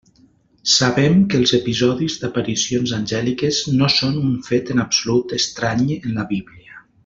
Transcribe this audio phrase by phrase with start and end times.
[0.75, 6.29] Sabem que els episodis d'aparicions angèliques no són un fet en absolut estrany en la
[6.35, 6.85] Bíblia.